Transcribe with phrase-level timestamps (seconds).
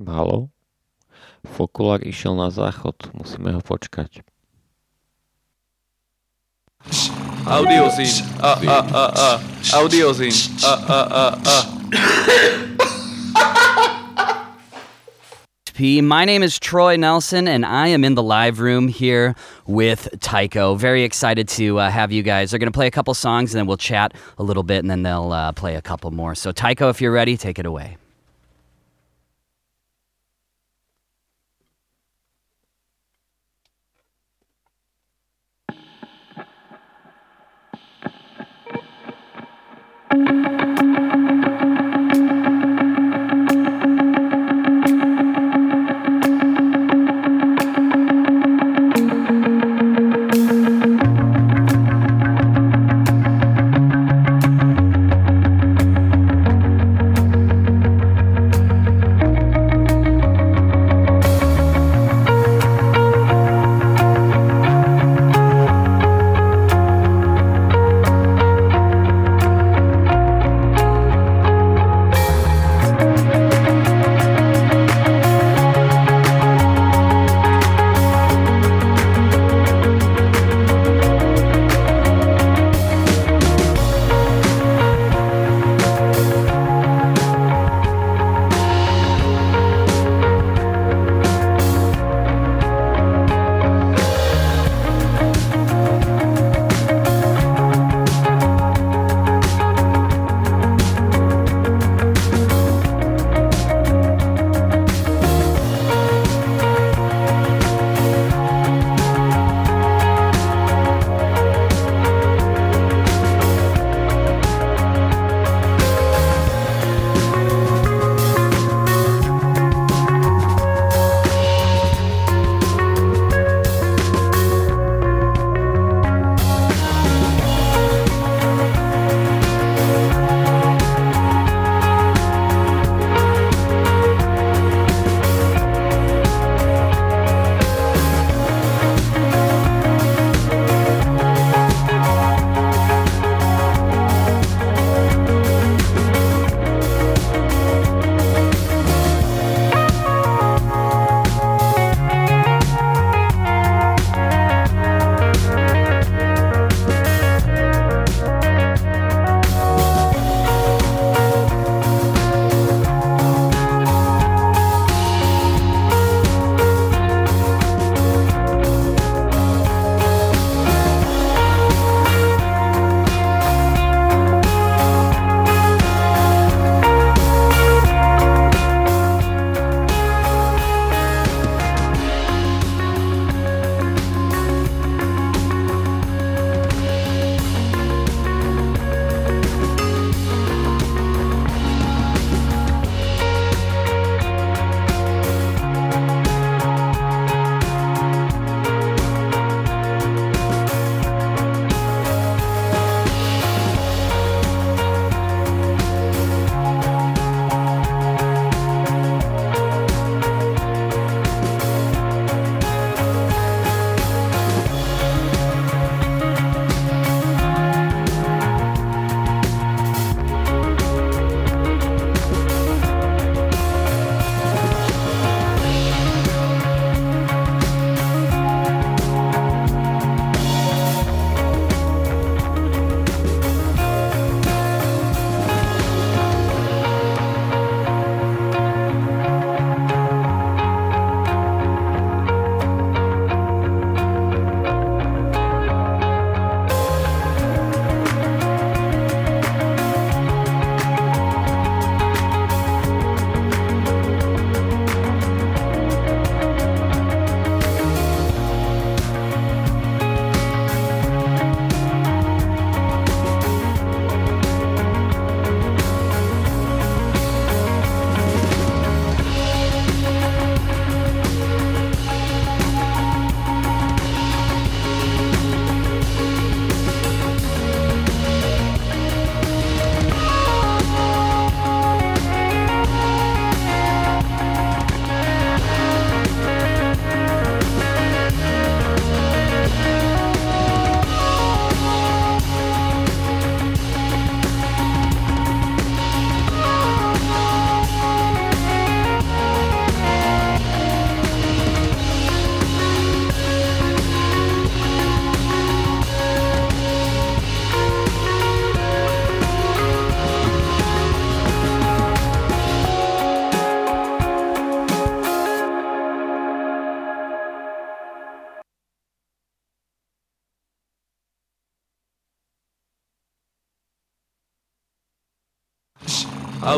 [0.00, 0.48] Halo?
[1.44, 4.24] Fokulár išiel na záchod, musíme ho počkať.
[7.44, 8.24] Audiozín.
[8.40, 9.28] A, a, a, a.
[9.76, 10.32] Audiozín.
[10.64, 11.56] A, a, a, a.
[15.80, 19.34] My name is Troy Nelson, and I am in the live room here
[19.66, 20.74] with Tycho.
[20.74, 22.50] Very excited to uh, have you guys.
[22.50, 24.90] They're going to play a couple songs, and then we'll chat a little bit, and
[24.90, 26.34] then they'll uh, play a couple more.
[26.34, 27.96] So, Tycho, if you're ready, take it away.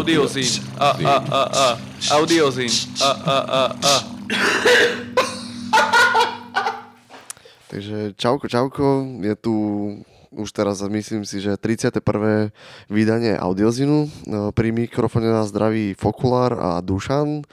[0.02, 0.66] Audiozín.
[0.82, 1.66] A, a, a, a.
[2.18, 2.74] Audiozín.
[2.98, 3.94] A, a, a, a.
[7.70, 9.54] Takže čauko, čauko, je tu
[10.34, 12.50] už teraz myslím si, že 31.
[12.90, 14.10] vydanie Audiozinu.
[14.26, 17.46] No, Pri mikrofóne nás zdraví Fokulár a Dušan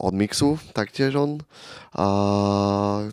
[0.00, 1.44] od Mixu, taktiež on.
[1.92, 2.06] A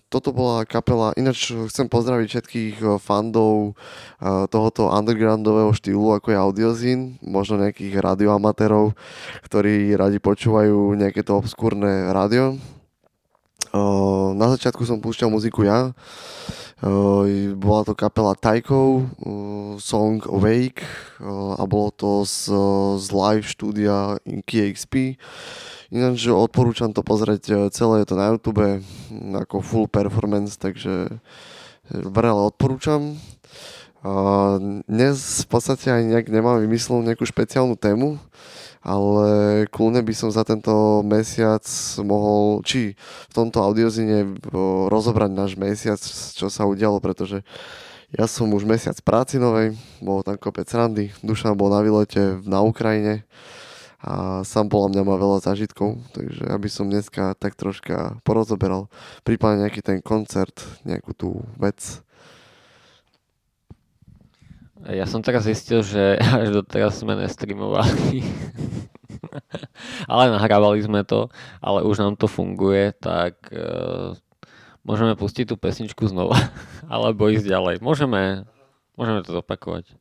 [0.08, 6.38] toto bola kapela, ináč chcem pozdraviť všetkých eh, fandov eh, tohoto undergroundového štýlu, ako je
[6.40, 8.96] Audiozin, možno nejakých radioamatérov,
[9.44, 12.56] ktorí radi počúvajú nejaké to obskúrne rádio.
[14.34, 15.94] Na začiatku som púšťal muziku ja.
[17.54, 20.82] Bola to kapela Taikov, uh, song Awake
[21.54, 22.50] a bolo to z,
[22.98, 24.18] z live štúdia
[24.50, 25.22] KXP.
[25.90, 31.18] Ináč odporúčam to pozrieť uh, celé, je to na YouTube mm, ako full performance, takže
[31.90, 33.18] veľa odporúčam.
[34.88, 38.16] Dnes v podstate aj nejak nemám vymyslenú nejakú špeciálnu tému,
[38.80, 39.28] ale
[39.68, 41.66] kľudne by som za tento mesiac
[42.00, 42.96] mohol, či
[43.28, 44.40] v tomto audiozine
[44.88, 46.00] rozobrať náš mesiac,
[46.32, 47.44] čo sa udialo, pretože
[48.16, 52.64] ja som už mesiac práci novej, bol tam kopec randy, Dušan bol na výlete na
[52.64, 53.28] Ukrajine
[54.00, 58.88] a sám podľa mňa má veľa zážitkov, takže aby som dneska tak troška porozoberal,
[59.28, 60.56] prípadne nejaký ten koncert,
[60.88, 62.00] nejakú tú vec,
[64.88, 68.24] Ja som teraz zistil, že až doteraz sme nestreamovali.
[70.12, 71.28] ale nahrávali sme to,
[71.60, 74.16] ale už nám to funguje, tak uh,
[74.88, 76.40] môžeme pustiť tú pesničku znova,
[76.94, 77.76] alebo ísť ďalej.
[77.84, 78.48] Môžeme,
[78.96, 79.92] môžeme to zopakovať.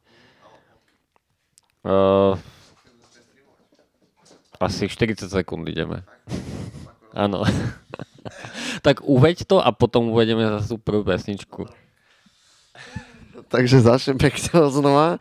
[1.82, 2.38] Uh,
[4.58, 6.02] asi 40 sekúnd ideme.
[7.14, 7.42] Áno.
[8.86, 11.66] tak uveď to a potom uvedieme zase tú prvú pesničku
[13.48, 15.16] takže začnem pekne znova.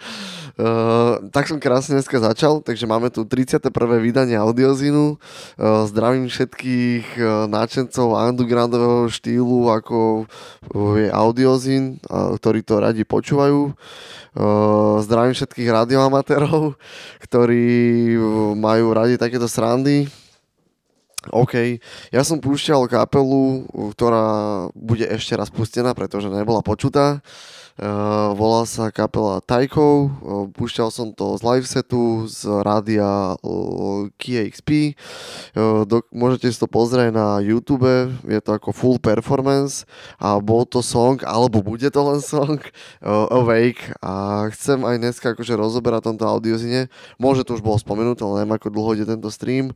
[0.57, 3.69] Uh, tak som krásne dneska začal, takže máme tu 31.
[4.01, 5.21] vydanie Audiozinu.
[5.53, 10.25] Uh, zdravím všetkých uh, náčencov undergroundového štýlu, ako
[10.97, 13.69] je Audiozin, uh, ktorí to radi počúvajú.
[14.33, 16.73] Uh, zdravím všetkých radioamatérov,
[17.29, 17.69] ktorí
[18.57, 20.09] majú radi takéto srandy.
[21.29, 21.77] OK,
[22.09, 23.61] ja som púšťal kapelu,
[23.93, 24.25] ktorá
[24.73, 27.21] bude ešte raz pustená, pretože nebola počutá.
[27.21, 30.09] Uh, Uh, volá sa kapela Tajkov, uh,
[30.49, 34.97] púšťal som to z live setu, z rádia uh, KXP.
[36.09, 37.85] Môžete si to pozrieť na YouTube,
[38.25, 39.85] je to ako full performance
[40.17, 42.57] a bol to song, alebo bude to len song,
[43.05, 43.93] uh, Awake.
[44.01, 46.89] A chcem aj dneska akože rozoberať tomto audiozine.
[47.21, 49.69] Môže to už bolo spomenuté, ale neviem ako dlho ide tento stream,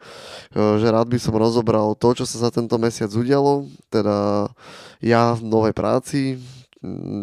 [0.57, 4.50] že rád by som rozobral to, čo sa za tento mesiac udialo, teda
[5.06, 6.42] ja v novej práci,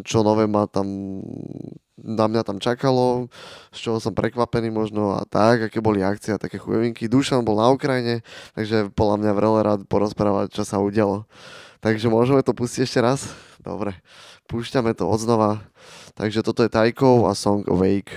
[0.07, 0.87] čo nové ma tam
[1.99, 3.27] na mňa tam čakalo,
[3.75, 7.11] z čoho som prekvapený možno a tak, aké boli akcie a také chujovinky.
[7.11, 8.23] Dušan bol na Ukrajine,
[8.55, 11.27] takže podľa mňa veľa rád porozprávať, čo sa udialo.
[11.83, 13.35] Takže môžeme to pustiť ešte raz?
[13.63, 13.99] Dobre,
[14.47, 15.67] púšťame to odznova.
[16.15, 18.15] Takže toto je Tajkov a song Awake.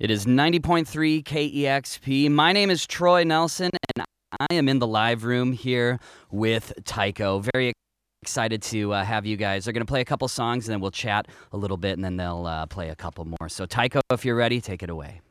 [0.00, 2.30] It is 90.3 KEXP.
[2.30, 6.00] My name is Troy Nelson, and I am in the live room here
[6.32, 7.44] with Tycho.
[7.52, 7.89] Very excited
[8.22, 9.64] Excited to uh, have you guys.
[9.64, 12.04] They're going to play a couple songs and then we'll chat a little bit and
[12.04, 13.48] then they'll uh, play a couple more.
[13.48, 15.22] So, Tycho, if you're ready, take it away.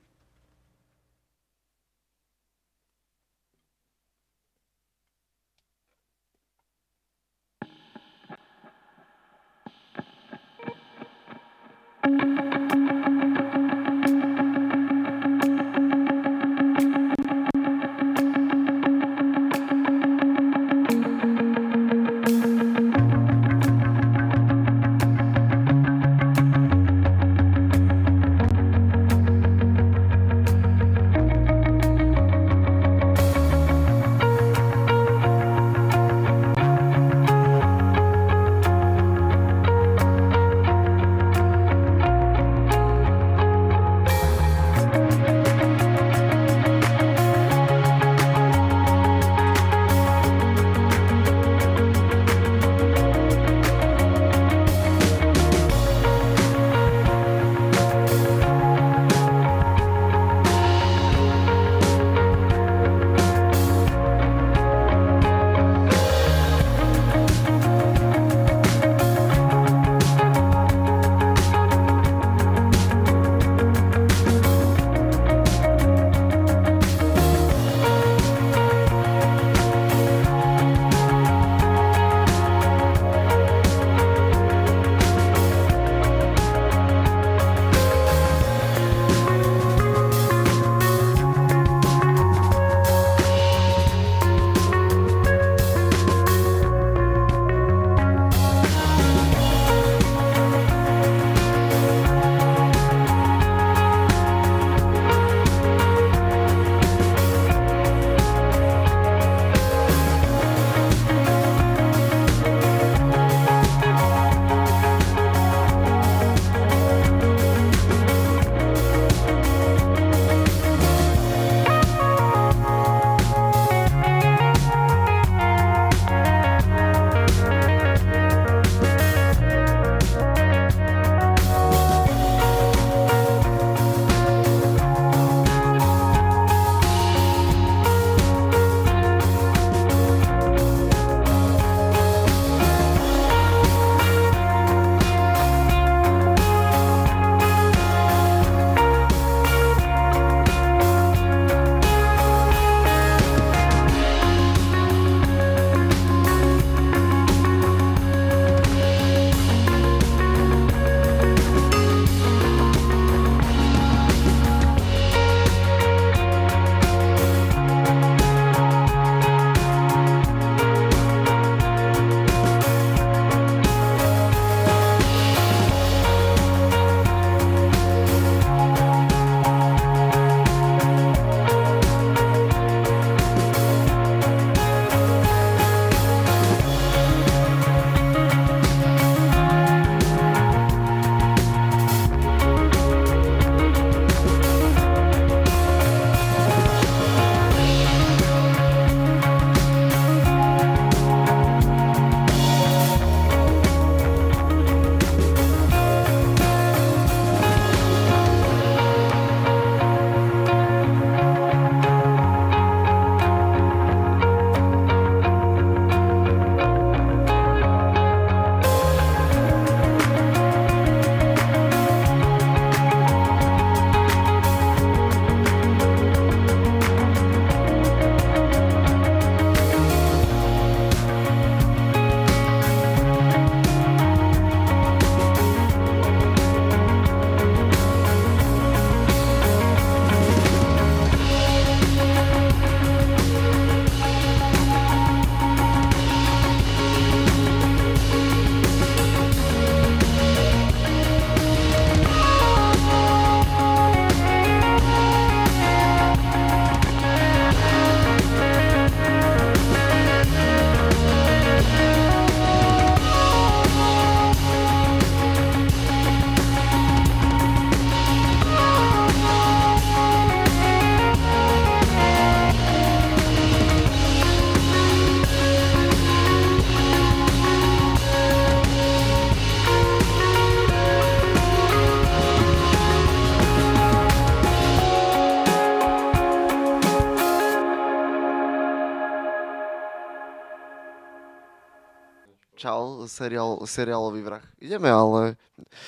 [292.59, 294.43] Čau, seriál, seriálový vrah.
[294.59, 295.39] Ideme, ale,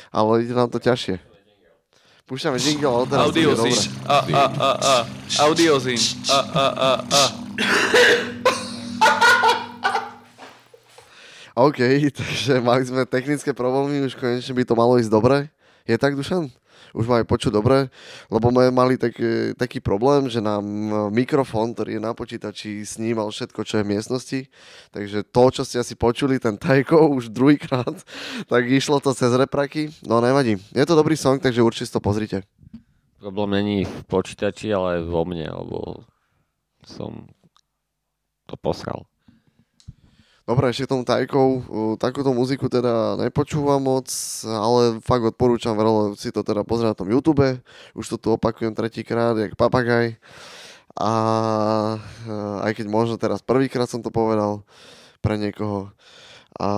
[0.07, 1.19] ale ide nám to ťažšie.
[2.23, 3.75] Púšťame jingle, ale teraz to ide dobre.
[3.75, 3.91] Audiozín.
[4.07, 5.03] A, a, a, a.
[5.51, 5.99] Audiozín.
[6.31, 7.23] A, a, a, a.
[11.67, 11.79] OK,
[12.15, 15.51] takže mali sme technické problémy, už konečne by to malo ísť dobre.
[15.83, 16.47] Je tak, Dušan?
[16.91, 17.87] Už ma aj počuť dobre,
[18.27, 20.63] lebo sme mali taký, taký problém, že nám
[21.11, 24.39] mikrofón, ktorý je na počítači, snímal všetko, čo je v miestnosti.
[24.91, 27.95] Takže to, čo ste asi počuli, ten tajko už druhýkrát,
[28.47, 29.91] tak išlo to cez repraky.
[30.07, 30.59] No nevadí.
[30.71, 32.43] Je to dobrý song, takže určite to pozrite.
[33.21, 36.09] Problém není v počítači, ale vo mne, lebo
[36.81, 37.29] som
[38.49, 39.10] to posral.
[40.41, 44.09] Dobre, ešte tomu tajkou, uh, takúto muziku teda nepočúvam moc,
[44.43, 47.61] ale fakt odporúčam veľmi si to teda pozrieť na tom YouTube.
[47.93, 50.17] Už to tu opakujem tretíkrát, jak papagaj.
[50.97, 51.11] A
[52.25, 54.65] uh, aj keď možno teraz prvýkrát som to povedal
[55.21, 55.93] pre niekoho.
[56.57, 56.69] A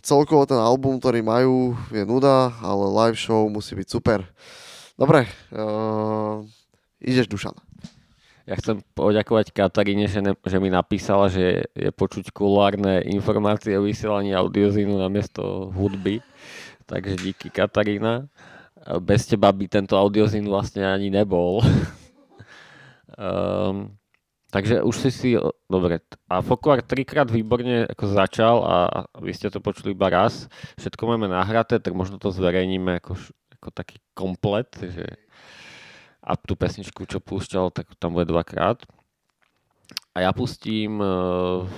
[0.00, 4.24] celkovo ten album, ktorý majú, je nuda, ale live show musí byť super.
[4.96, 6.40] Dobre, uh,
[7.04, 7.73] ideš Dušan.
[8.44, 13.88] Ja chcem poďakovať Kataríne, že, ne, že mi napísala, že je počuť kulárne informácie o
[13.88, 16.20] vysielaní audiozínu namiesto hudby.
[16.84, 18.28] Takže díky Katarína.
[19.00, 21.64] Bez teba by tento audiozín vlastne ani nebol.
[23.16, 23.96] um,
[24.52, 25.30] takže už si si...
[25.64, 26.04] Dobre.
[26.28, 30.52] A Fokuar trikrát výborne ako začal a vy ste to počuli iba raz.
[30.76, 33.16] Všetko máme nahraté, tak možno to zverejníme ako,
[33.56, 35.23] ako taký komplet, že
[36.24, 38.80] a tú pesničku, čo púšťal, tak tam bude dvakrát.
[40.16, 41.68] A ja pustím uh,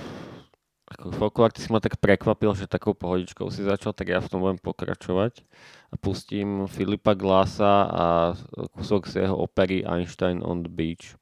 [0.87, 4.31] ako folklor, ty si ma tak prekvapil, že takou pohodičkou si začal, tak ja v
[4.31, 5.43] tom budem pokračovať.
[5.91, 8.05] A pustím Filipa Glasa a
[8.71, 11.19] kúsok z jeho opery Einstein on the Beach.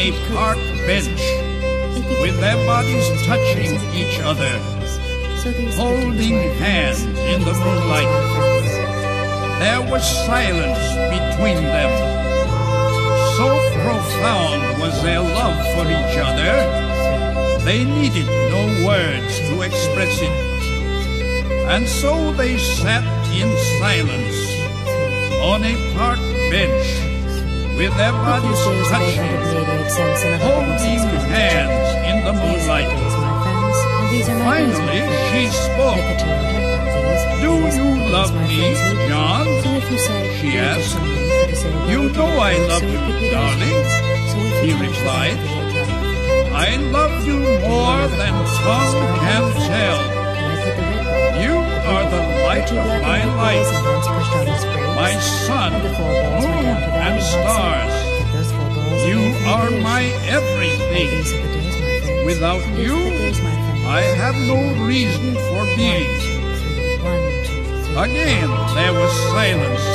[0.00, 0.56] A park
[0.88, 1.20] bench
[2.22, 4.58] with their bodies touching each other,
[5.76, 8.08] holding hands in the moonlight.
[9.60, 11.92] There was silence between them.
[13.36, 13.46] So
[13.84, 16.54] profound was their love for each other,
[17.66, 20.36] they needed no words to express it.
[21.68, 24.38] And so they sat in silence
[25.42, 27.09] on a park bench
[27.80, 28.60] with their bodies
[28.92, 29.24] touching,
[30.44, 31.00] holding
[31.32, 32.92] hands in the moonlight.
[34.44, 36.18] Finally, she spoke.
[37.40, 38.76] Do you love me,
[39.08, 39.46] John?
[40.36, 41.00] She asked.
[41.88, 43.00] You know I love you,
[43.32, 43.80] darling.
[44.60, 45.40] He replied.
[46.52, 50.00] I love you more than tongue can tell.
[51.44, 51.56] You
[51.92, 57.94] are the light of my life, my sun, moon, oh, and stars.
[59.08, 61.08] You are my everything.
[62.26, 62.98] Without you,
[63.88, 66.12] I have no reason for being.
[67.96, 69.86] Again, there was silence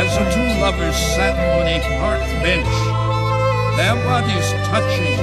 [0.00, 2.74] as the two lovers sat on a park bench,
[3.78, 5.16] their bodies touching,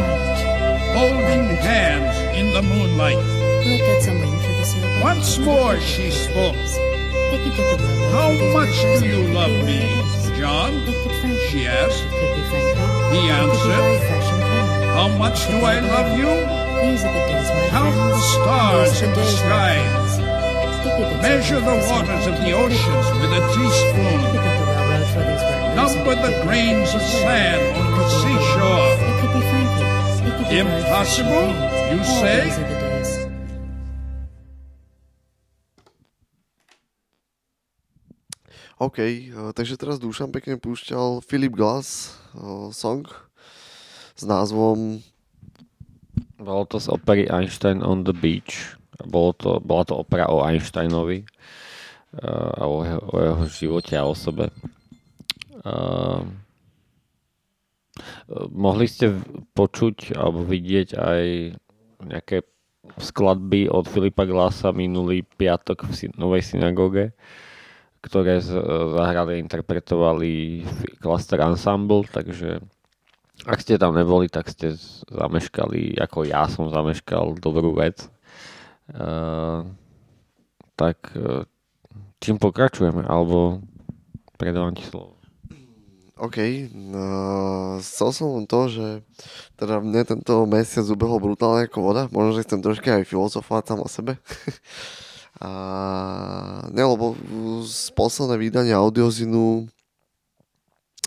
[0.96, 3.20] holding hands in the moonlight.
[5.04, 6.91] Once more she spoke.
[7.42, 9.82] How much do you love me,
[10.38, 10.74] John?
[11.50, 12.06] She asked.
[13.12, 14.02] He answered,
[14.94, 16.30] How much do I love you?
[17.70, 19.78] Count the stars in the sky.
[21.22, 24.22] Measure the waters of the oceans with a teaspoon.
[25.76, 29.12] Number the grains of sand on the seashore.
[30.52, 31.48] Impossible,
[31.92, 32.71] you say?
[38.92, 43.08] OK, eh, takže teraz Dušan pekne púšťal Philip Glass eh, song
[44.20, 45.00] s názvom
[46.36, 48.76] Bolo to z opery Einstein on the Beach.
[49.08, 51.24] Bolo to, bola to opera o Einsteinovi
[52.18, 54.50] uh, a o jeho, o jeho živote a osobe.
[55.62, 56.26] Uh,
[58.50, 59.14] mohli ste
[59.54, 61.24] počuť alebo vidieť aj
[62.10, 62.42] nejaké
[62.98, 67.14] skladby od Filipa Glasa minulý piatok v Novej synagóge,
[68.02, 68.58] ktoré z-
[68.98, 70.66] zahrali interpretovali
[70.98, 72.62] Cluster Ensemble, takže
[73.46, 74.78] ak ste tam neboli, tak ste
[75.10, 78.06] zameškali, ako ja som zameškal dobrú vec.
[78.92, 79.66] Uh,
[80.78, 81.48] tak uh,
[82.22, 83.64] čím pokračujeme, alebo
[84.38, 85.18] predávam ti slovo.
[86.22, 86.38] OK,
[86.70, 89.02] no, chcel som len to, že
[89.58, 92.06] teda mne tento mesiac ubehol brutálne ako voda.
[92.14, 94.14] Možno, že chcem troška aj filozofovať sám o sebe.
[95.42, 95.52] A
[96.70, 97.18] ne, lebo
[97.66, 99.66] z posledné vydanie audiozinu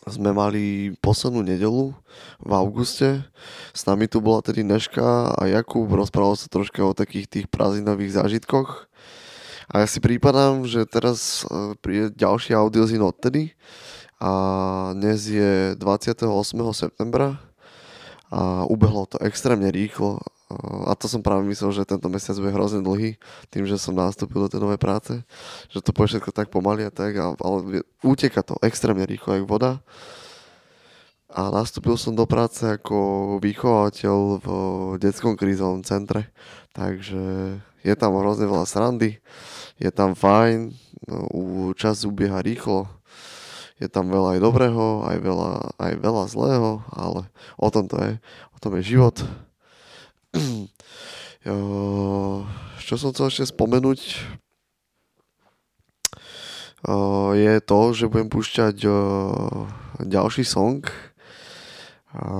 [0.04, 1.94] sme mali poslednú nedelu
[2.42, 3.24] v auguste.
[3.72, 5.88] S nami tu bola tedy Neška a Jakub.
[5.88, 8.90] Rozprával sa troška o takých tých prázdninových zážitkoch.
[9.72, 13.56] A ja si prípadám, že teraz e, príde ďalší audiozin odtedy.
[14.20, 16.28] A dnes je 28.
[16.76, 17.40] septembra
[18.28, 20.20] a ubehlo to extrémne rýchlo.
[20.52, 23.16] A to som práve myslel, že tento mesiac bude hrozne dlhý,
[23.48, 25.12] tým, že som nastúpil do tej novej práce,
[25.72, 29.48] že to bude všetko tak pomaly a tak, a- ale uteka to extrémne rýchlo, jak
[29.48, 29.80] voda.
[31.32, 34.48] A nastúpil som do práce ako vychovateľ v
[35.00, 36.30] detskom krízovom centre,
[36.76, 39.18] takže je tam hrozne veľa srandy,
[39.80, 40.70] je tam fajn,
[41.08, 41.18] no,
[41.74, 42.86] čas ubieha rýchlo,
[43.82, 45.52] je tam veľa aj dobrého, aj veľa,
[45.82, 47.26] aj veľa zlého, ale
[47.58, 48.12] o tom to je,
[48.54, 49.18] o tom je život.
[52.84, 54.00] Čo som chcel ešte spomenúť,
[57.34, 58.76] je to, že budem púšťať
[60.04, 60.84] ďalší song
[62.14, 62.30] a,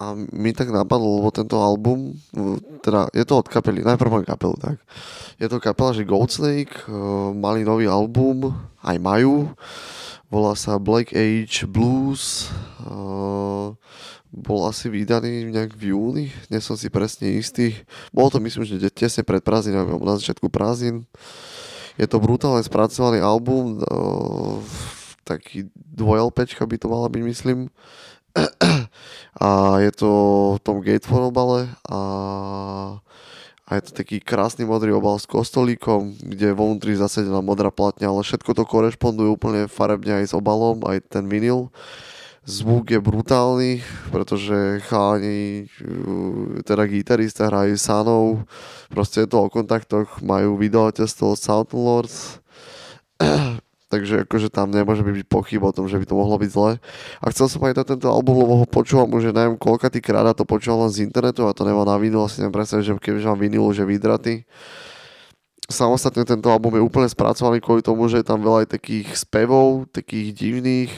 [0.00, 4.24] a, mi tak napadlo, lebo tento album, no, teda je to od kapely, najprv mám
[4.24, 4.80] kapelu, tak.
[5.36, 8.48] Je to kapela, že Goldsnake, o, mali nový album,
[8.80, 9.52] aj majú,
[10.32, 12.48] volá sa Black Age Blues,
[14.30, 17.74] bol asi vydaný nejak v júni, nie som si presne istý.
[18.14, 21.02] Bolo to myslím, že tesne pred prázdninami, alebo na začiatku prázdnin.
[21.98, 24.62] Je to brutálne spracovaný album, o,
[25.26, 27.58] taký dvoj LPčka by to mala byť, myslím.
[29.42, 30.10] A je to
[30.56, 32.00] v tom Gatefold obale a,
[33.66, 38.14] a je to taký krásny modrý obal s kostolíkom, kde vo vnútri zasedená modrá platňa,
[38.14, 41.74] ale všetko to korešponduje úplne farebne aj s obalom, aj ten vinyl.
[42.40, 48.48] Zvuk je brutálny, pretože chalani, uh, teda gitarista hrajú sanov,
[48.88, 52.40] proste je to o kontaktoch, majú vydavateľstvo South Lords
[53.90, 56.72] takže akože tam nemôže byť pochyb o tom, že by to mohlo byť zle.
[57.18, 60.32] A chcel som aj na tento album, lebo ho počúvam už neviem koľkatý krát a
[60.32, 63.28] to počúval len z internetu a to nemá na vinyl, asi neviem predstaviť, že kebyže
[63.28, 64.46] mám vinyl, že vydratý.
[65.70, 69.90] Samostatne tento album je úplne spracovaný kvôli tomu, že je tam veľa aj takých spevov,
[69.90, 70.90] takých divných,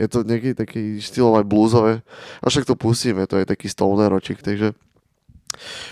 [0.00, 1.92] je to nejaký taký štýlom aj bluesové.
[2.40, 4.72] A však to pustíme, to je taký stoneročik, takže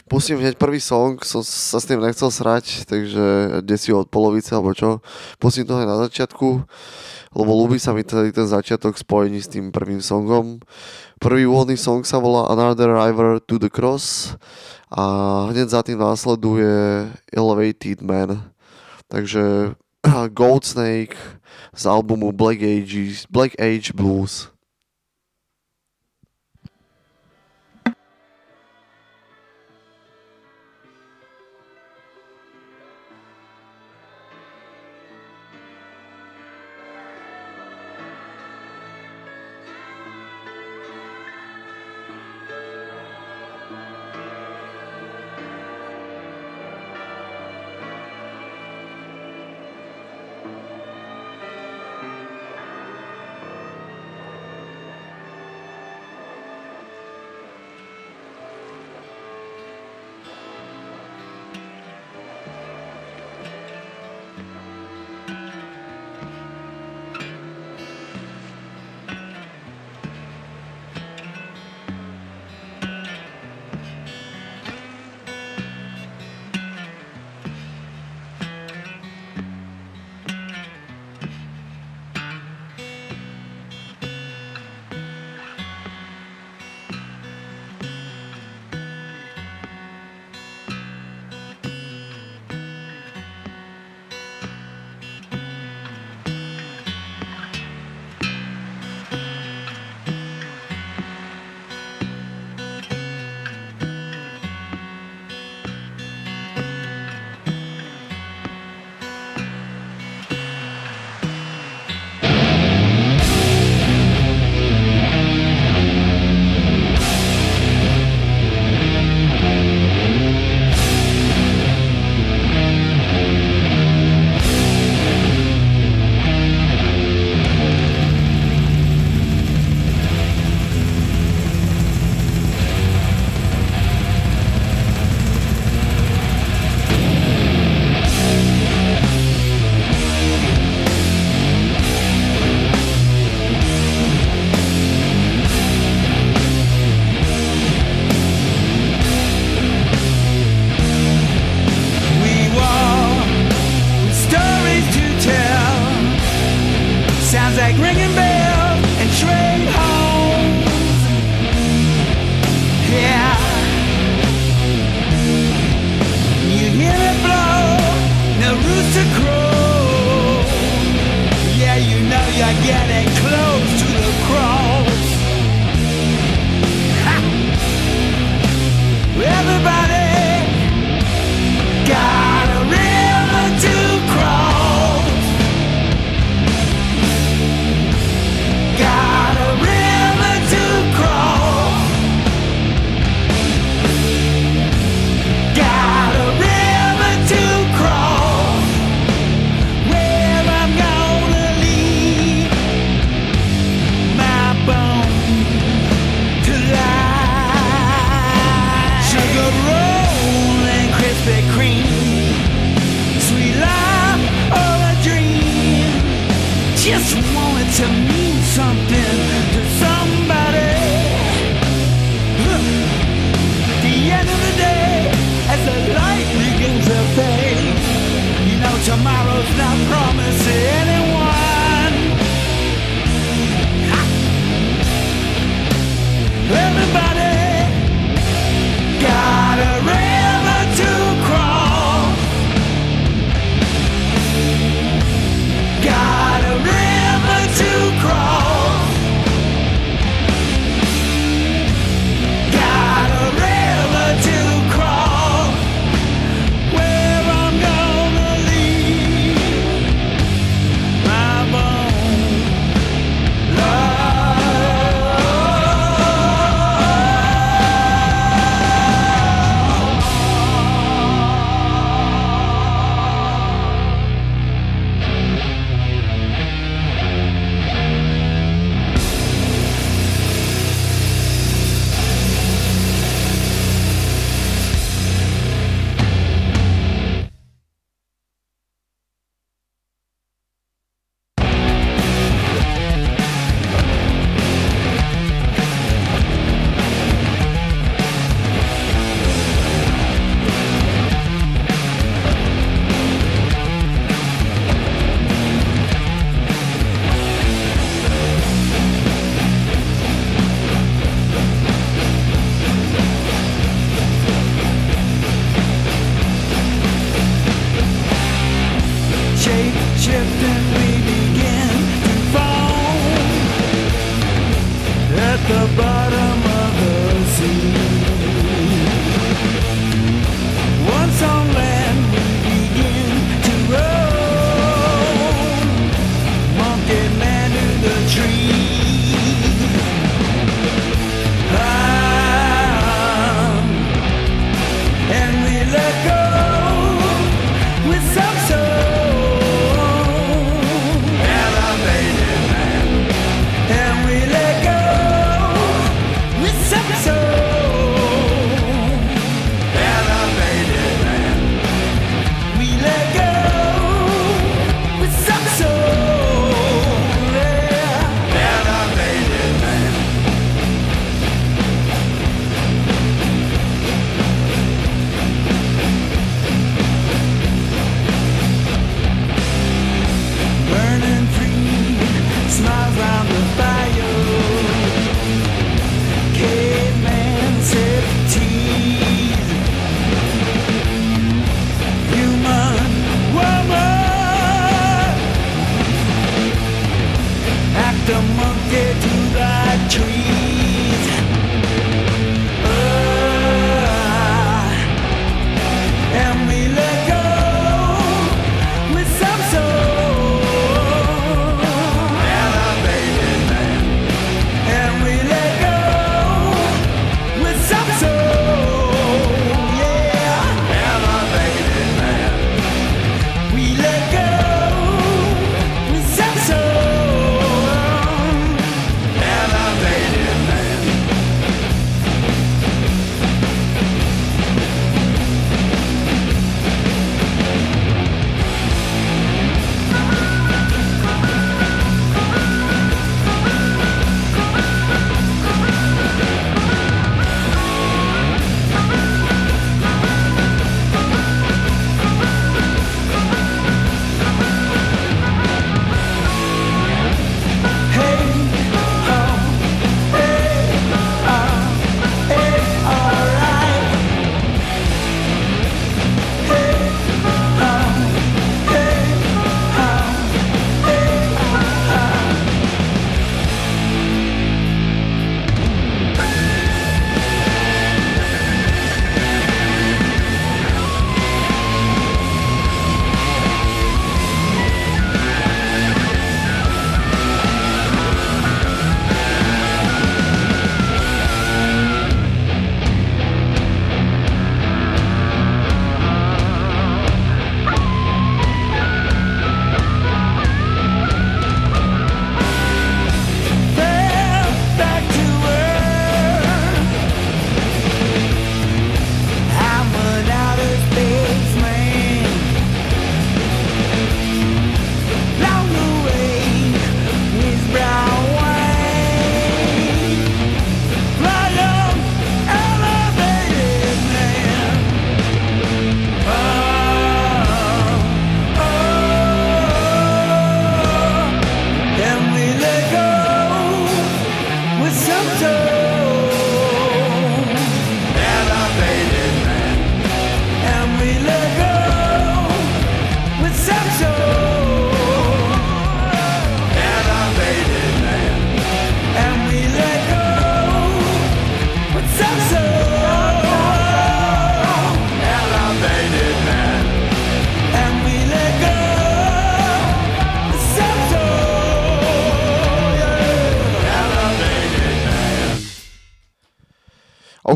[0.09, 4.57] Pustím hneď prvý song, som sa s tým nechcel srať, takže kde si od polovice
[4.57, 5.05] alebo čo.
[5.37, 6.49] Pustím to aj na začiatku,
[7.37, 10.65] lebo ľúbi sa mi celý ten začiatok spojení s tým prvým songom.
[11.21, 14.35] Prvý úvodný song sa volá Another River to the Cross
[14.89, 15.05] a
[15.53, 18.51] hneď za tým následuje Elevated Man.
[19.13, 19.77] Takže
[20.39, 21.15] Gold Snake
[21.75, 24.51] z albumu Black Age, Black Age Blues.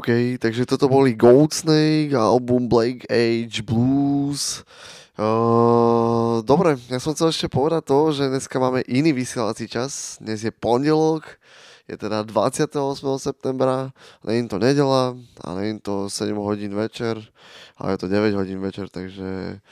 [0.05, 4.61] OK, takže toto boli Gold Snake, album Black Age Blues.
[5.17, 10.21] Uh, dobre, ja som chcel ešte povedať to, že dneska máme iný vysielací čas.
[10.21, 11.25] Dnes je pondelok,
[11.89, 12.77] je teda 28.
[13.17, 13.97] septembra,
[14.29, 17.17] je to nedela a je to 7 hodín večer,
[17.81, 19.65] ale je to 9 hodín večer, takže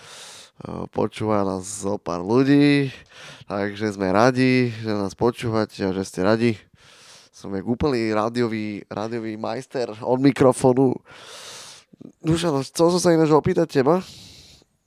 [0.96, 2.88] počúva nás zo pár ľudí,
[3.52, 6.56] takže sme radi, že nás počúvate a že ste radi
[7.42, 10.94] som jak úplný rádiový, rádiový majster od mikrofónu.
[12.22, 13.98] Dušan, chcel som sa ináč opýtať teba,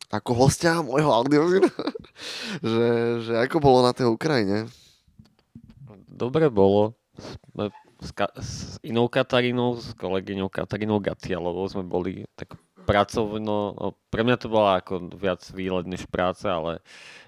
[0.07, 1.67] ako hostia môjho audiozina,
[2.63, 2.87] že,
[3.27, 4.71] že ako bolo na tej Ukrajine?
[6.07, 6.95] Dobre bolo.
[7.51, 12.55] Sme s, ka- s inou Katarínou, s kolegyňou Katarínou Gatialovou sme boli tak
[12.85, 16.71] pracovno, no, pre mňa to bola ako viac výlet než práca, ale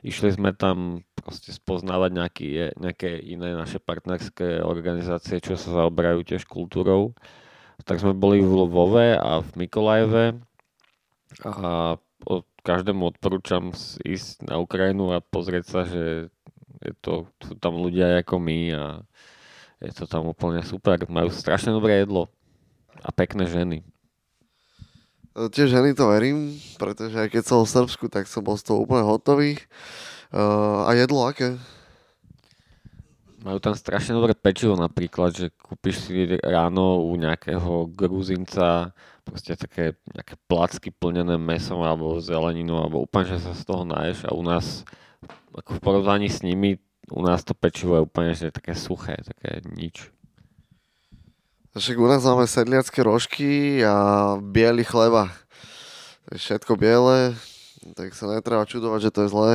[0.06, 6.46] išli sme tam proste spoznávať nejaký, nejaké iné naše partnerské organizácie, čo sa zaoberajú tiež
[6.46, 7.18] kultúrou.
[7.84, 10.40] Tak sme boli v Lvove a v Mikolajeve
[11.44, 11.98] a
[12.68, 13.72] každému odporúčam
[14.04, 16.28] ísť na Ukrajinu a pozrieť sa, že
[16.84, 18.84] je to, sú tam ľudia ako my a
[19.80, 21.00] je to tam úplne super.
[21.08, 22.28] Majú strašne dobré jedlo
[23.00, 23.88] a pekné ženy.
[25.54, 28.82] Tie ženy to verím, pretože aj keď som v Srbsku, tak som bol z toho
[28.82, 29.62] úplne hotový.
[30.34, 31.56] Uh, a jedlo aké?
[33.46, 38.92] Majú tam strašne dobré pečivo napríklad, že kúpiš si ráno u nejakého gruzinca
[39.24, 44.26] proste také nejaké placky plnené mesom alebo zeleninou alebo úplne, že sa z toho náješ
[44.26, 44.88] a u nás
[45.54, 46.82] ako v porovnaní s nimi
[47.12, 50.12] u nás to pečivo je úplne že také suché, také nič.
[51.78, 53.94] Však u nás máme sedliacké rožky a
[54.42, 55.30] biely chleba.
[56.34, 57.38] Všetko biele,
[57.94, 59.52] tak sa netreba čudovať, že to je zlé.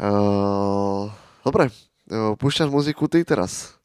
[0.00, 1.12] Uh,
[1.44, 1.68] dobre,
[2.08, 3.76] uh, púšťaš muziku ty teraz.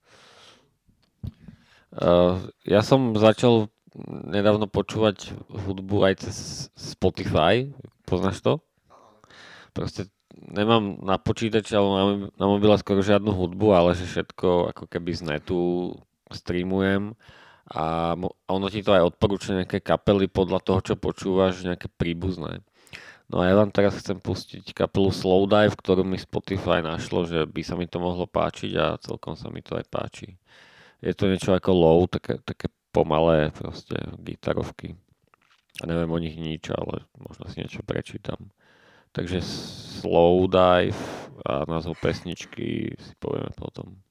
[1.91, 3.67] Uh, ja som začal
[4.07, 6.38] nedávno počúvať hudbu aj cez
[6.80, 7.75] Spotify.
[8.07, 8.63] Poznáš to?
[9.75, 15.11] Proste nemám na počítači alebo na mobile skoro žiadnu hudbu, ale že všetko ako keby
[15.11, 15.91] z netu
[16.32, 17.15] streamujem
[17.67, 18.15] a
[18.47, 22.63] ono ti to aj odporúča nejaké kapely podľa toho, čo počúvaš, nejaké príbuzné.
[23.28, 27.59] No a ja vám teraz chcem pustiť kapelu Slowdive, ktorú mi Spotify našlo, že by
[27.59, 30.39] sa mi to mohlo páčiť a celkom sa mi to aj páči.
[31.03, 34.95] Je to niečo ako low, také, také pomalé proste gitarovky.
[35.84, 38.47] A neviem o nich nič, ale možno si niečo prečítam.
[39.11, 39.43] Takže
[39.99, 40.95] Slowdive
[41.43, 44.07] a názov pesničky si povieme potom.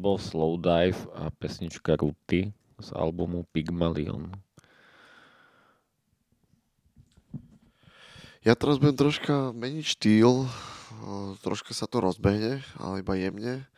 [0.00, 4.32] Bol Slow Dive a pesnička Ruty z albumu Pygmalion.
[8.40, 10.48] Ja teraz budem troška meniť štýl,
[11.44, 13.68] troška sa to rozbehne, ale iba jemne.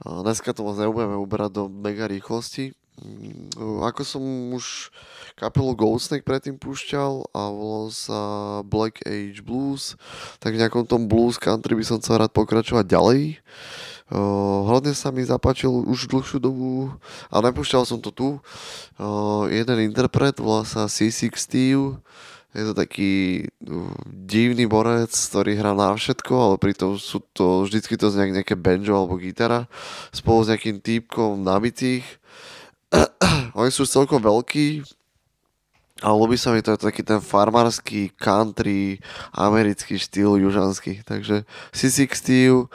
[0.00, 2.72] Dneska to moc nebudeme uberať do mega rýchlosti.
[3.00, 3.52] Mm,
[3.84, 4.22] ako som
[4.52, 4.92] už
[5.36, 8.20] kapelu Goldsnake predtým púšťal a volal sa
[8.68, 9.96] Black Age Blues,
[10.40, 13.20] tak v nejakom tom blues country by som chcel rád pokračovať ďalej.
[14.12, 16.92] Uh, hlavne sa mi zapáčil už dlhšiu dobu,
[17.32, 18.28] ale nepúšťal som to tu.
[19.48, 21.96] Jeden interpret, volá sa C6 Steve,
[22.52, 23.48] je to taký
[24.04, 28.92] divný borec, ktorý hrá na všetko, ale pritom sú to vždycky to z nejaké banjo
[28.92, 29.64] alebo gitara
[30.12, 32.04] spolu s nejakým týpkom nabitých.
[33.56, 34.84] Oni sú celkom veľkí,
[36.02, 38.98] a ľubí sa mi to taký ten farmársky country
[39.30, 41.06] americký štýl južanský.
[41.06, 42.66] Takže C6 Steve,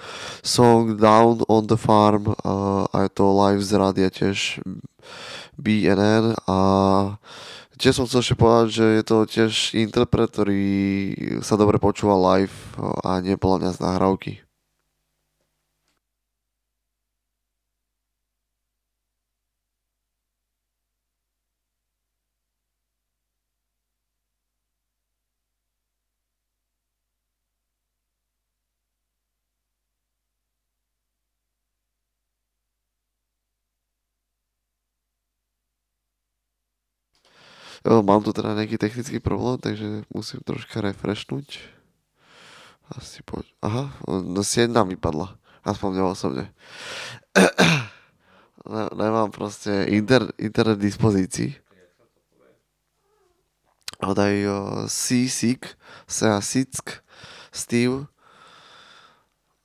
[0.41, 4.63] song Down on the Farm uh, a je to live z rádia tiež
[5.59, 6.57] BNN a
[7.75, 10.65] tiež som chcel ešte povedať, že je to tiež interpret, ktorý
[11.43, 12.55] sa dobre počúva live
[13.03, 14.46] a nie podľa mňa z nahrávky.
[37.87, 41.63] Mám tu teda nejaký technický problém, takže musím troška refreshnúť.
[42.91, 43.47] Asi poď.
[43.63, 45.39] Aha, no sieť nám vypadla.
[45.63, 46.45] Aspoň mňa osobne.
[48.71, 51.55] ne, nemám proste inter, internet dispozícii.
[53.97, 55.75] A daj uh, C-Sick,
[56.07, 57.03] Sea Sick,
[57.49, 58.05] Steve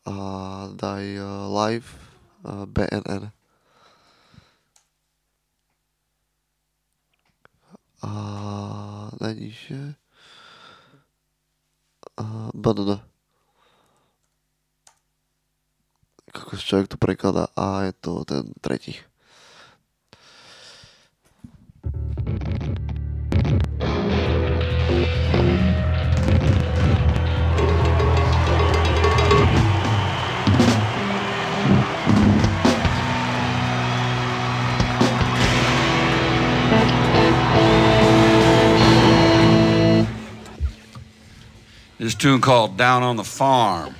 [0.08, 0.16] a
[0.72, 1.04] daj
[1.52, 1.88] live
[2.42, 3.41] uh, BNN.
[8.02, 8.10] A
[9.22, 9.94] najnižšie
[12.18, 13.00] a BNN.
[16.32, 18.96] Kako človek to prekladá a je to ten tretí.
[42.02, 43.94] This tune called Down on the Farm.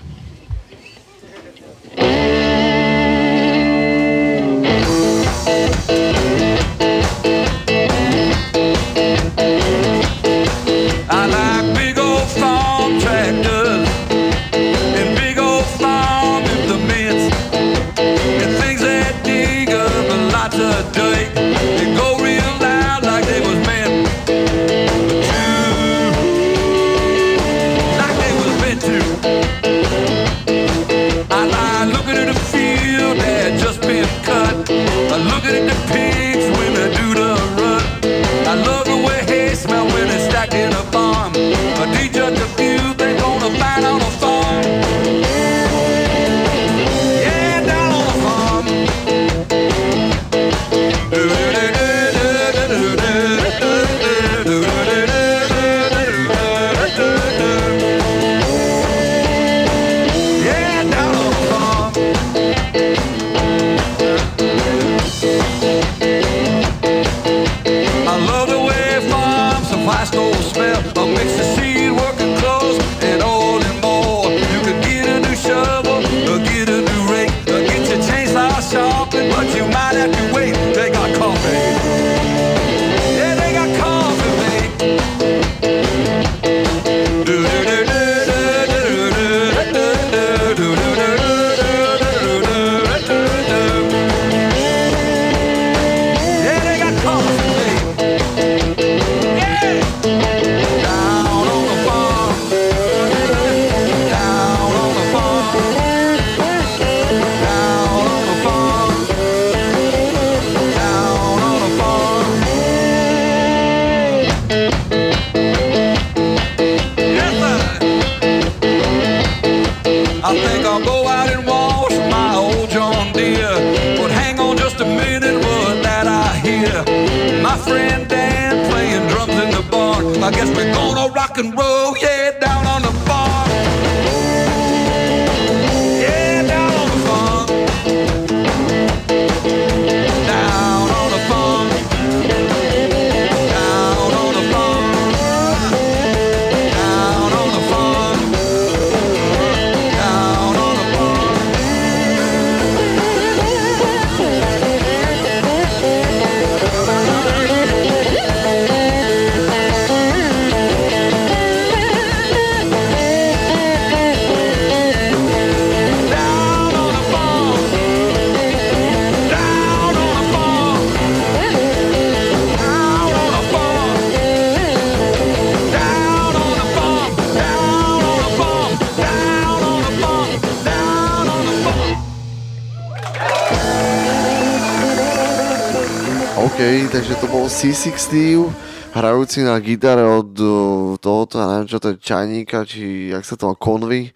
[186.73, 188.49] OK, takže to bol C6 Steve,
[188.97, 193.37] hrajúci na gitare od uh, tohoto, ja neviem čo to je, čajníka, či jak sa
[193.37, 194.09] to má, konvy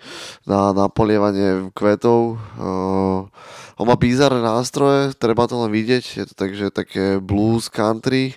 [0.48, 2.40] na napolievanie kvetov.
[2.56, 3.28] Uh,
[3.76, 8.32] on má bizarné nástroje, treba to len vidieť, je to takže také blues, country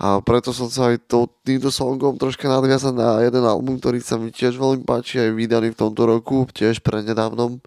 [0.00, 4.16] a preto som sa aj to, týmto songom troška nadviazať na jeden album, ktorý sa
[4.16, 7.60] mi tiež veľmi páči, aj vydaný v tomto roku, tiež prednedávnom.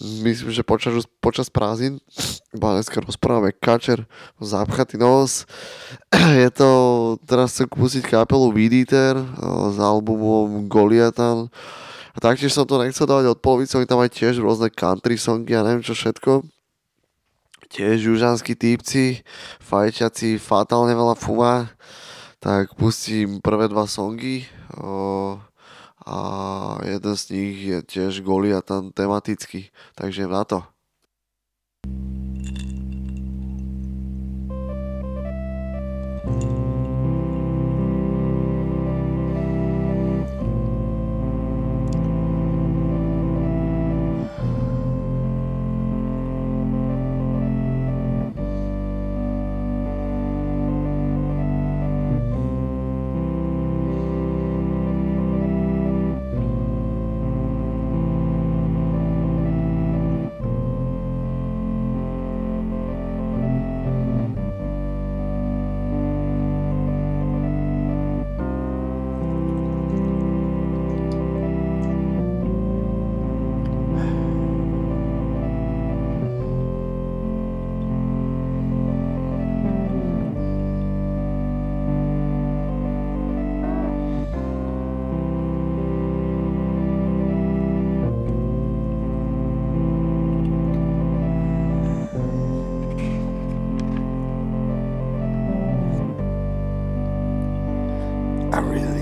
[0.00, 2.00] Myslím, že počas, počas prázdnin,
[2.56, 4.08] iba dneska rozprávame kačer,
[4.40, 5.44] zapchatý nos.
[6.40, 6.70] Je to,
[7.28, 9.20] teraz chcem pustiť kapelu Viditer
[9.68, 11.52] s albumom Goliatan.
[12.16, 15.52] A taktiež som to nechcel dávať od polovice, oni tam aj tiež rôzne country songy
[15.52, 16.40] a neviem čo všetko.
[17.68, 19.20] Tiež južanskí týpci,
[19.60, 21.68] fajčiaci fatálne veľa fuma.
[22.40, 24.48] Tak pustím prvé dva songy.
[24.76, 25.36] O,
[26.06, 29.70] a jeden z nich je tiež Goliatan tematický.
[29.94, 30.71] Takže na to.
[98.54, 99.01] I really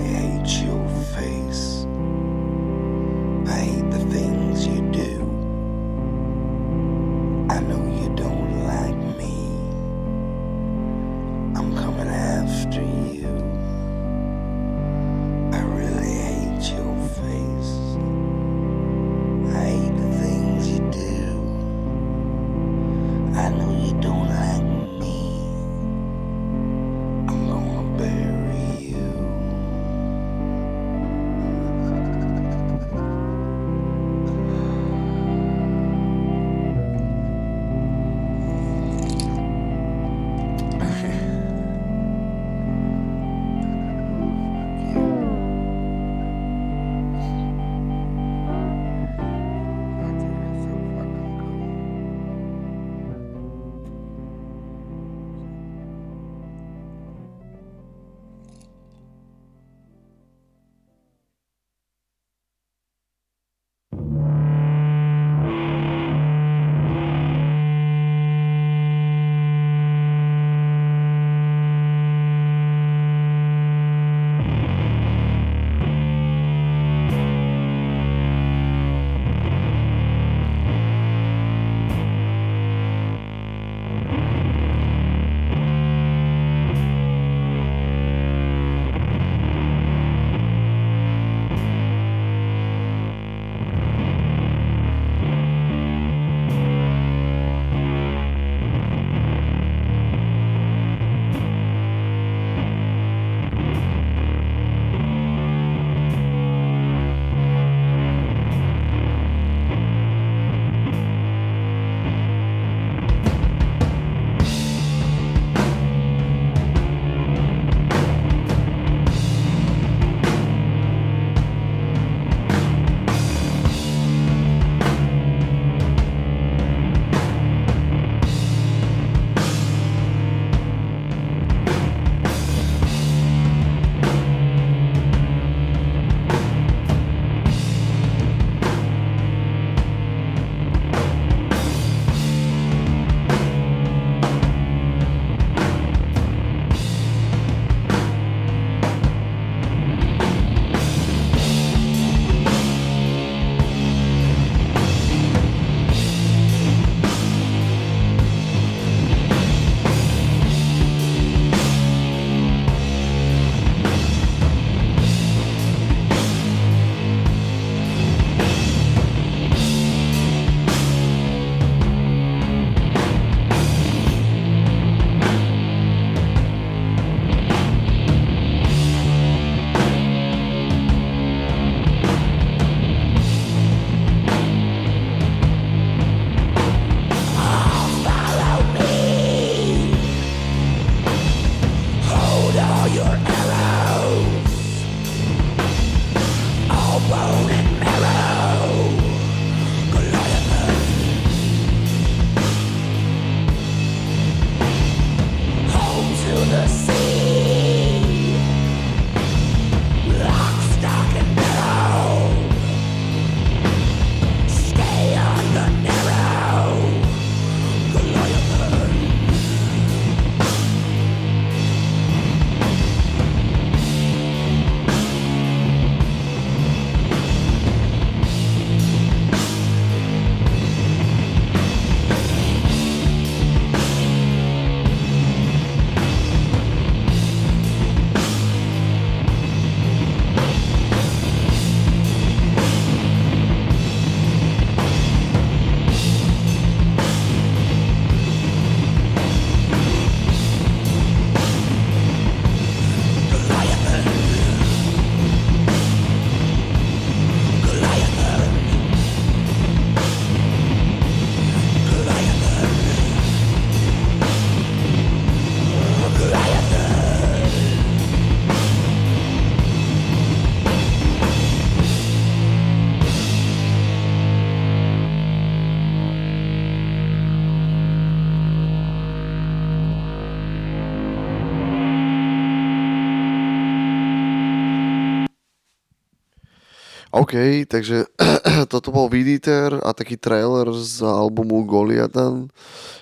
[287.11, 288.07] OK, takže
[288.71, 292.47] toto bol Viditer a taký trailer z albumu Goliatan.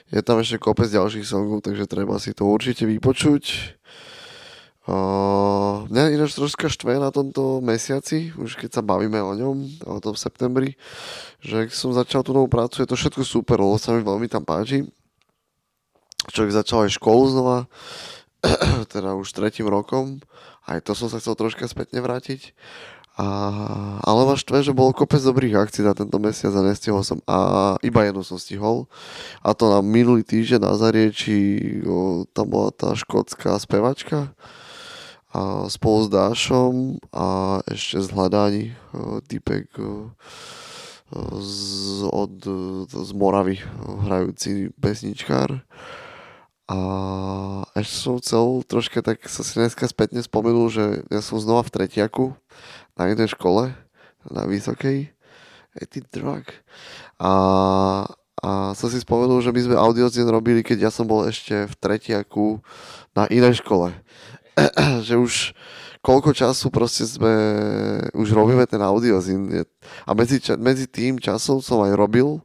[0.10, 3.78] Je tam ešte kopec ďalších songov, takže treba si to určite vypočuť.
[4.89, 10.01] Uh, mňa ináč troška štve na tomto mesiaci, už keď sa bavíme o ňom, o
[10.01, 10.74] tom septembri,
[11.45, 14.26] že keď som začal tú novú prácu, je to všetko super, lebo sa mi veľmi
[14.26, 14.89] tam páči.
[16.34, 17.57] Človek začal aj školu znova,
[18.93, 20.26] teda už tretím rokom,
[20.66, 22.57] aj to som sa chcel troška spätne vrátiť.
[23.20, 23.28] A,
[23.99, 27.20] ale ma štve, že bolo kopec dobrých akcií na tento mesiac a nestihol som.
[27.28, 28.88] A iba jednu som stihol.
[29.43, 34.32] A to na minulý týždeň na Zarieči, o, tam bola tá škótska spevačka
[35.36, 36.74] a spolu s Dášom
[37.13, 38.65] a ešte z hľadaní
[39.30, 39.70] typek
[41.41, 42.34] z, od,
[42.89, 43.61] z Moravy
[44.09, 45.61] hrajúci pesničkár.
[46.70, 46.80] A
[47.74, 51.74] ešte som chcel troška, tak sa si dneska spätne spomenul, že ja som znova v
[51.74, 52.26] tretiaku
[53.00, 53.72] na jednej škole,
[54.28, 55.08] na vysokej,
[55.88, 56.43] ty drug.
[57.16, 57.32] A,
[58.43, 61.74] a som si spomenul, že my sme audiozien robili, keď ja som bol ešte v
[61.80, 62.60] tretiaku
[63.16, 63.95] na inej škole.
[65.08, 65.56] že už
[66.04, 67.32] koľko času proste sme,
[68.16, 69.64] už robíme ten audiozin.
[70.04, 72.43] A medzi, medzi tým časom som aj robil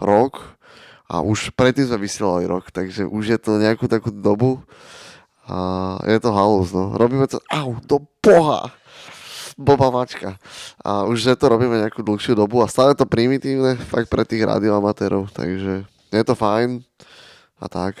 [0.00, 0.56] rok
[1.06, 4.60] a už predtým sme vysielali rok, takže už je to nejakú takú dobu
[5.46, 6.98] a je to halus, no.
[6.98, 8.74] Robíme to, au, do boha!
[9.56, 10.36] Boba mačka.
[10.84, 15.32] A už to robíme nejakú dlhšiu dobu a stále to primitívne, fakt pre tých radioamatérov,
[15.32, 16.84] takže je to fajn
[17.56, 17.96] a tak.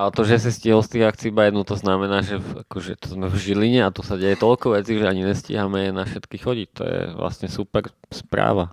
[0.00, 3.20] Ale to, že si stihol z tých akcií iba jednu, to znamená, že akože to
[3.20, 6.68] sme v Žiline a tu sa deje toľko vecí, že ani nestíhame na všetky chodiť.
[6.72, 8.72] To je vlastne super správa.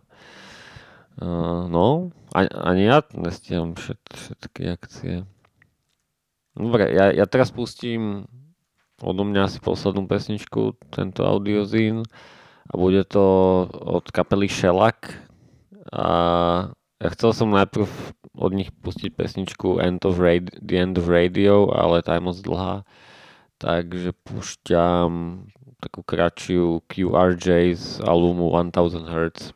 [1.19, 5.15] Uh, no, ani, ani ja nestíham všet, všetky akcie.
[6.55, 8.29] Dobre, ja, ja teraz pustím
[9.01, 12.05] odo mňa asi poslednú pesničku, tento audiozín
[12.67, 13.25] a bude to
[13.71, 15.13] od kapely Shellac
[15.93, 16.07] a
[16.97, 17.85] ja chcel som najprv
[18.37, 22.37] od nich pustiť pesničku End of Radio, The End of Radio, ale tá je moc
[22.41, 22.75] dlhá,
[23.61, 25.45] takže púšťam
[25.77, 29.53] takú kratšiu QRJ z albumu 1000 Hz.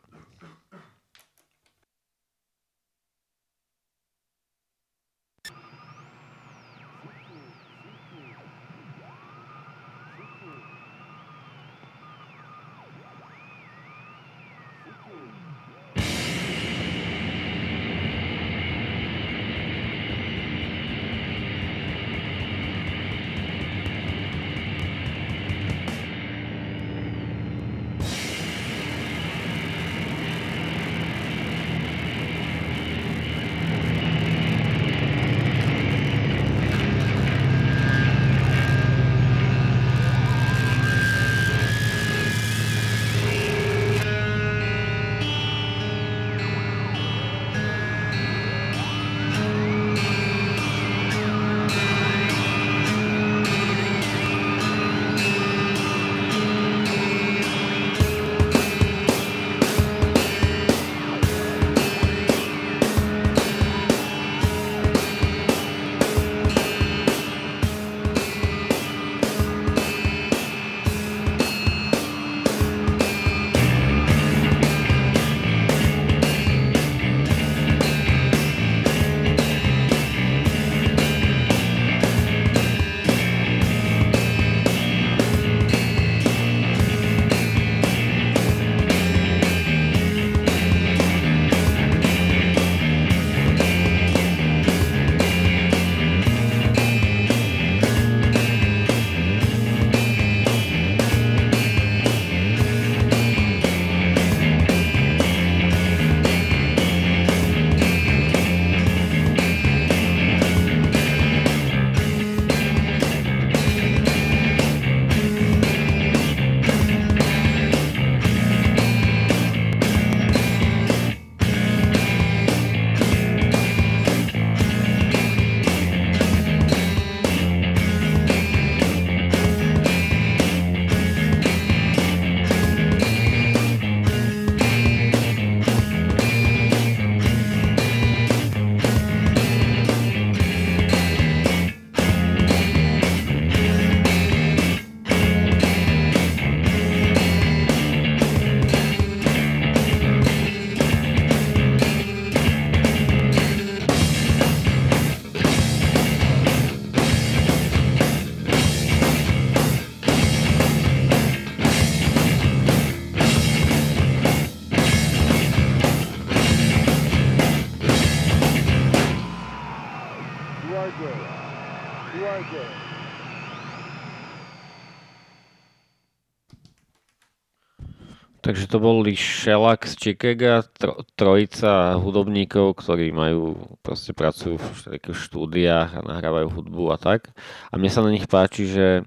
[178.71, 185.99] To boli Shellac z Chicago, tro, trojica hudobníkov, ktorí majú, proste pracujú v takých štúdiách
[185.99, 187.35] a nahrávajú hudbu a tak.
[187.67, 189.03] A mne sa na nich páči, že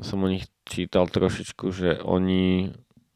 [0.00, 2.68] som o nich čítal trošičku, že oni e,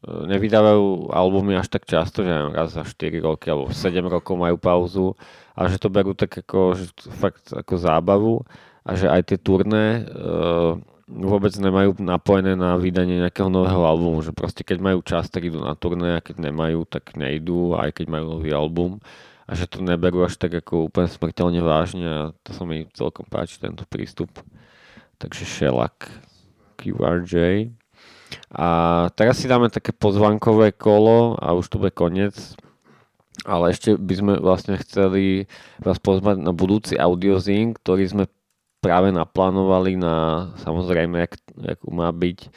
[0.05, 5.07] nevydávajú albumy až tak často, že raz za 4 roky alebo 7 rokov majú pauzu
[5.57, 8.45] a že to berú tak ako, že fakt ako zábavu
[8.85, 10.79] a že aj tie turné uh,
[11.09, 15.57] vôbec nemajú napojené na vydanie nejakého nového albumu, že proste keď majú čas, tak idú
[15.57, 19.01] na turné a keď nemajú, tak nejdú, aj keď majú nový album
[19.49, 23.25] a že to neberú až tak ako úplne smrteľne vážne a to sa mi celkom
[23.25, 24.29] páči, tento prístup.
[25.17, 26.05] Takže Shellac,
[26.77, 27.73] QRJ.
[28.53, 28.67] A
[29.17, 32.37] teraz si dáme také pozvankové kolo a už to bude koniec.
[33.49, 35.49] Ale ešte by sme vlastne chceli
[35.81, 38.25] vás pozvať na budúci audiozing, ktorý sme
[38.79, 42.51] práve naplánovali na, samozrejme, jak, jak má byť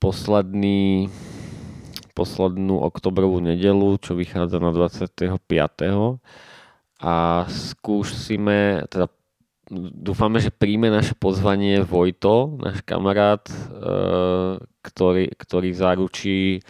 [0.00, 1.12] posledný,
[2.16, 5.12] poslednú oktobrovú nedelu, čo vychádza na 25.
[6.96, 9.12] A skúsime, teda
[9.70, 13.54] dúfame, že príjme naše pozvanie Vojto, náš kamarát, e,
[14.80, 16.60] ktorý, ktorý zaručí e,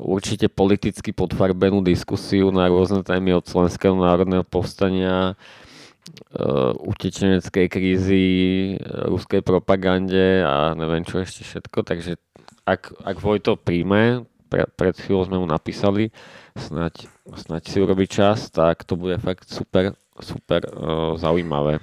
[0.00, 5.36] určite politicky podfarbenú diskusiu na rôzne témy od Slovenského národného povstania,
[6.82, 8.26] utečeneckej krízy,
[8.76, 12.18] uh, ruskej propagande a neviem čo ešte všetko, takže
[12.66, 16.14] ak, ak Vojto príjme, pre, pred chvíľou sme mu napísali,
[16.58, 21.80] snať, snať si urobiť čas, tak to bude fakt super, super uh, zaujímavé.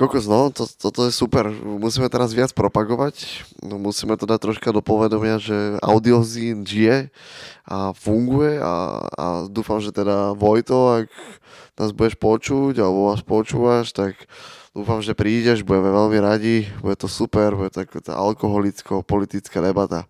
[0.00, 1.52] Kokos, no, to, toto je super.
[1.52, 3.44] Musíme teraz viac propagovať.
[3.60, 7.12] No, musíme to dať troška do povedomia, že audiozín žije
[7.68, 11.12] a funguje a, a dúfam, že teda Vojto, ak
[11.76, 14.16] nás budeš počuť alebo vás počúvaš, tak
[14.72, 20.08] dúfam, že prídeš, budeme veľmi radi, bude to super, bude to taká alkoholicko-politická debata.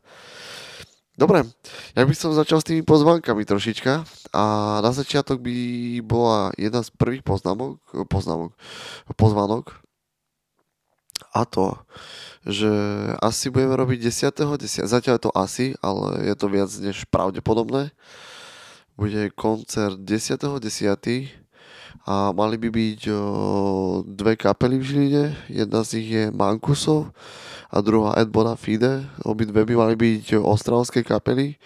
[1.20, 1.44] Dobre,
[1.92, 4.44] ja by som začal s tými pozvánkami trošička a
[4.80, 5.52] na začiatok by
[6.00, 7.76] bola jedna z prvých poznámok,
[8.08, 8.56] poznámok,
[9.20, 9.84] pozvánok
[11.36, 11.76] a to,
[12.48, 12.72] že
[13.20, 14.32] asi budeme robiť 10.
[14.64, 14.88] 10.
[14.88, 17.92] Zatiaľ je to asi, ale je to viac než pravdepodobné.
[18.96, 20.40] Bude koncert 10.
[20.40, 21.36] 10.
[22.08, 23.20] a mali by byť o,
[24.08, 25.24] dve kapely v Žiline.
[25.52, 27.12] Jedna z nich je Mankusov
[27.70, 29.06] a druhá Ed Bonafide.
[29.22, 31.56] Obidve by mali byť austrálske kapely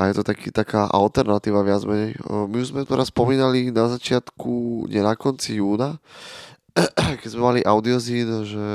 [0.00, 2.16] a je to taký, taká alternatíva viac menej.
[2.24, 6.00] My už sme to raz spomínali na začiatku, nie na konci júna,
[7.20, 8.66] keď sme mali audiozín, že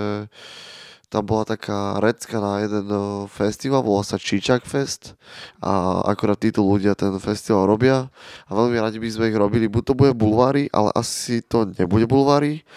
[1.09, 2.85] tam bola taká recka na jeden
[3.31, 5.17] festival, volá sa Čičak Fest.
[5.63, 8.11] A akorát títo ľudia ten festival robia.
[8.45, 12.05] A veľmi radi by sme ich robili, buď to bude bulvári, ale asi to nebude
[12.05, 12.67] bulvári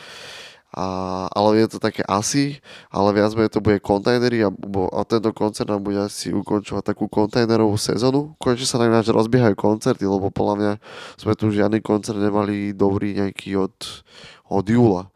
[0.69, 0.87] a,
[1.33, 2.61] ale je to také asi,
[2.93, 4.53] ale viac menej to bude kontajnery a,
[4.93, 8.37] a tento koncert nám bude asi ukončovať takú kontajnerovú sezónu.
[8.37, 10.73] Konečne sa nám rozbiehajú koncerty, lebo podľa mňa
[11.17, 14.05] sme tu žiadny koncert nemali dobrý nejaký od,
[14.53, 15.09] od júla.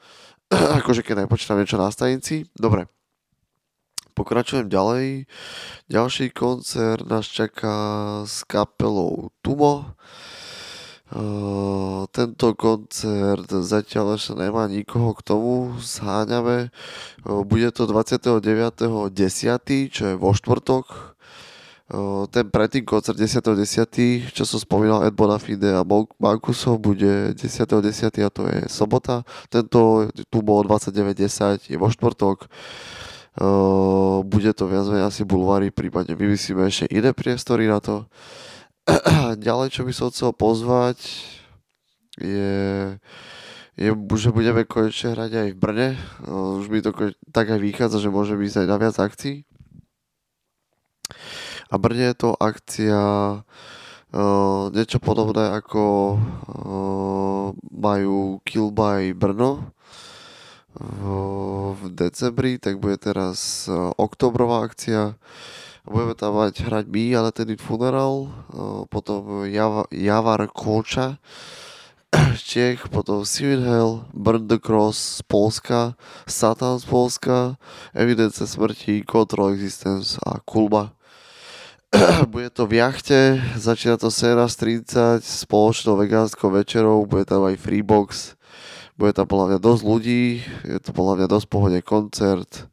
[0.81, 2.49] akože keď nepočítam niečo na stanici.
[2.57, 2.89] Dobre.
[4.13, 5.25] Pokračujem ďalej.
[5.89, 7.77] Ďalší koncert nás čaká
[8.29, 9.97] s kapelou Tumo.
[12.13, 16.73] Tento koncert zatiaľ ešte nemá nikoho k tomu, zháňame.
[17.25, 19.13] Bude to 29.10.,
[19.93, 21.13] čo je vo štvrtok.
[22.33, 25.85] Ten predtým koncert 10.10., čo som spomínal Ed Bonafide a
[26.17, 28.25] Markusov, bude 10.10.
[28.25, 29.29] a to je sobota.
[29.53, 31.69] Tento tu bol 29.10.
[31.69, 32.49] je vo štvrtok.
[34.25, 38.09] Bude to viac menej asi bulvári, prípadne vymyslíme ešte iné priestory na to.
[39.47, 40.99] Ďalej, čo by som chcel pozvať,
[42.19, 42.99] je,
[43.79, 45.89] je že budeme konečne hrať aj v Brne.
[46.27, 46.91] Už mi to
[47.31, 49.47] tak aj vychádza, že môže byť aj na viac akcií.
[51.71, 53.01] A Brne je to akcia
[54.13, 55.83] uh, niečo podobné ako
[56.19, 59.73] uh, majú Kill by Brno
[60.75, 65.17] uh, v decembri, tak bude teraz uh, oktobrová akcia
[65.87, 68.31] budeme tam mať hrať my, ale tedy Funeral,
[68.91, 71.19] potom Jav- Javar Koča
[72.37, 75.97] Čech, potom Civil Hell, Burn the Cross z Polska,
[76.29, 77.57] Satan z Polska,
[77.97, 80.93] Evidence smrti, Control Existence a Kulba.
[82.33, 88.37] bude to v jachte, začína to 17.30 spoločnou vegánskou večerou, bude tam aj freebox,
[88.97, 90.25] bude tam podľa mňa dosť ľudí,
[90.69, 92.69] je to podľa mňa dosť pohodne koncert.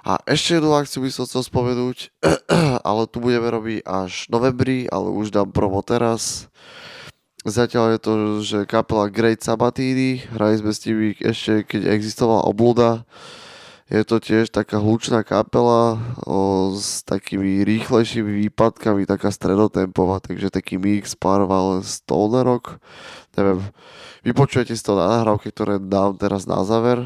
[0.00, 2.14] A ešte jednu akciu by som chcel spomenúť,
[2.88, 6.48] ale tu budeme robiť až novembri, ale už dám promo teraz.
[7.40, 8.12] Zatiaľ je to,
[8.44, 13.08] že kapela Great Sabatini, hrali sme s nimi ešte, keď existovala obluda.
[13.90, 20.78] Je to tiež taká hlučná kapela o, s takými rýchlejšími výpadkami, taká stredotempová, takže taký
[20.78, 22.78] mix pároval stoner rock.
[23.34, 23.66] Neviem,
[24.22, 27.02] vypočujete si to na nahrávke, ktoré dám teraz na záver.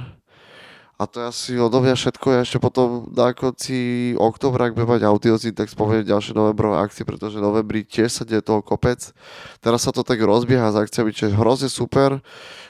[0.95, 2.27] A to asi odo mňa všetko.
[2.31, 7.03] Ja ešte potom na konci oktobra, ak budem mať audiozin, tak spomeniem ďalšie novembrové akcie,
[7.03, 9.11] pretože novembri tiež sa deje toho kopec.
[9.59, 12.23] Teraz sa to tak rozbieha s akciami, čo je hrozne super,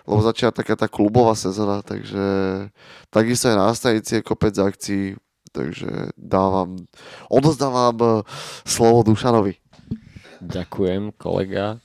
[0.08, 2.24] lebo začína taká tá klubová sezóna, takže
[3.12, 5.20] takisto aj na stanici kopec akcií,
[5.52, 6.80] takže dávam,
[7.28, 8.10] odozdávam eh,
[8.64, 9.60] slovo Dušanovi.
[10.40, 11.80] Ďakujem, kolega.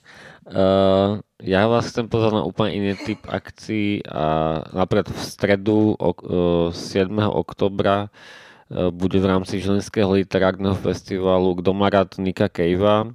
[0.50, 6.20] Uh, ja vás chcem pozvať na úplne iný typ akcií a napríklad v stredu ok,
[6.26, 7.06] uh, 7.
[7.22, 13.14] oktobra uh, bude v rámci Žilinského literárneho festivalu Kto má rád Nika Kejva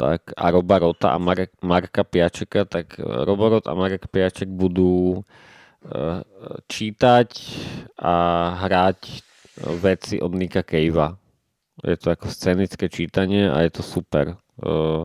[0.00, 5.20] tak, a Roba Rota a Marek, Marka Piačeka, tak Robo a Marek Piaček budú
[6.72, 7.28] čítať
[8.00, 8.14] a
[8.64, 9.00] hrať
[9.82, 11.18] veci od Nika Kejva.
[11.84, 14.38] Je to ako scenické čítanie a je to super.
[14.62, 15.04] Uh,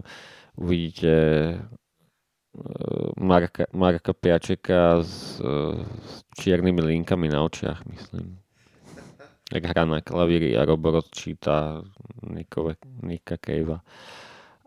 [0.57, 8.41] uvidíte eh, Marka, Marka Piačeka s, eh, s čiernymi linkami na očiach, myslím.
[9.53, 11.79] Jak hrá na klavíri a Robot číta
[12.27, 13.79] Nikove, Nika Kejva.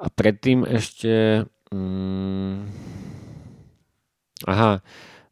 [0.01, 1.45] A predtým ešte...
[1.69, 2.65] Mm,
[4.49, 4.81] aha,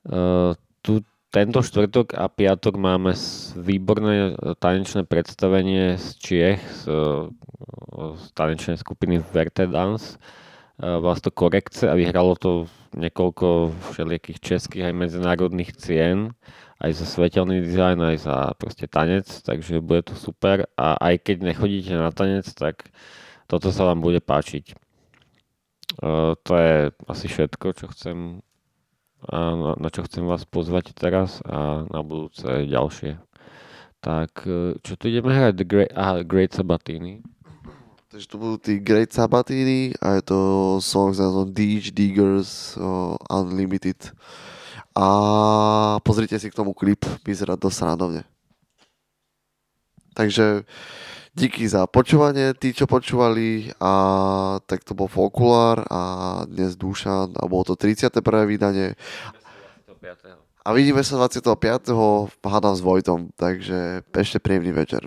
[0.05, 0.53] uh,
[0.85, 1.01] tu
[1.33, 3.17] tento štvrtok a piatok máme
[3.57, 6.93] výborné tanečné predstavenie z Čiech, z,
[8.17, 10.21] z tanečnej skupiny Verte Dance
[10.79, 16.33] bola to korekce a vyhralo to niekoľko všelijakých českých aj medzinárodných cien,
[16.79, 21.37] aj za svetelný dizajn, aj za proste tanec, takže bude to super a aj keď
[21.51, 22.95] nechodíte na tanec, tak
[23.51, 24.79] toto sa vám bude páčiť.
[25.99, 26.75] Uh, to je
[27.11, 28.45] asi všetko, čo chcem,
[29.27, 33.19] uh, na čo chcem vás pozvať teraz a na budúce ďalšie.
[33.99, 35.59] Tak, uh, čo tu ideme hrať?
[35.59, 37.25] The Great, aha, Great Sabatini.
[38.09, 40.39] Takže to budú tí Great Sabatini a je to
[40.81, 44.01] song s názvom Ditch Diggers uh, Unlimited.
[44.97, 48.25] A pozrite si k tomu klip, vyzerá dosť rádovne.
[50.17, 50.65] Takže
[51.37, 53.93] díky za počúvanie, tí, čo počúvali a
[54.65, 56.01] tak to bol Fokulár a
[56.49, 58.25] dnes Dušan a bolo to 31.
[58.49, 58.97] vydanie.
[60.65, 61.93] A vidíme sa 25.
[62.41, 65.05] hádam s Vojtom, takže ešte príjemný večer.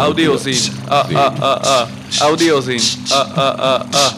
[0.00, 0.72] Audiozine.
[0.88, 1.88] Ah, ah, ah, ah.
[2.24, 2.82] Audiozine.
[3.12, 4.12] Ah, ah, ah, ah.